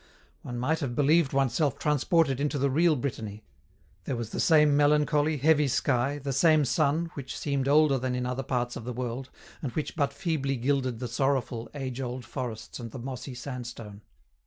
One 0.41 0.57
might 0.57 0.79
have 0.79 0.95
believed 0.95 1.31
oneself 1.31 1.77
transported 1.77 2.39
into 2.39 2.57
the 2.57 2.71
real 2.71 2.95
Brittany. 2.95 3.43
There 4.05 4.15
was 4.15 4.31
the 4.31 4.39
same 4.39 4.75
melancholy, 4.75 5.37
heavy 5.37 5.67
sky, 5.67 6.17
the 6.17 6.33
same 6.33 6.65
sun, 6.65 7.11
which 7.13 7.37
seemed 7.37 7.67
older 7.67 7.99
than 7.99 8.15
in 8.15 8.25
other 8.25 8.41
parts 8.41 8.75
of 8.75 8.83
the 8.83 8.93
world 8.93 9.29
and 9.61 9.71
which 9.73 9.95
but 9.95 10.11
feebly 10.11 10.55
gilded 10.55 10.97
the 10.97 11.07
sorrowful, 11.07 11.69
age 11.75 12.01
old 12.01 12.25
forests 12.25 12.79
and 12.79 12.89
the 12.89 12.97
mossy 12.97 13.35
sandstone. 13.35 14.01